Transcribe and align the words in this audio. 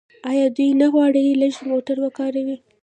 آیا 0.29 0.47
دوی 0.55 0.69
نه 0.81 0.87
غواړي 0.93 1.21
خلک 1.29 1.39
لږ 1.41 1.55
موټر 1.69 1.97
وکاروي؟ 2.01 2.57